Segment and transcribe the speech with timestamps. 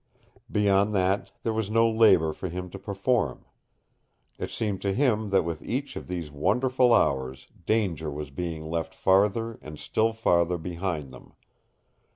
[0.51, 3.45] Beyond that there was no labor for him to perform.
[4.39, 8.95] It seemed to him that with each of these wonderful hours danger was being left
[8.95, 11.33] farther and still farther behind them.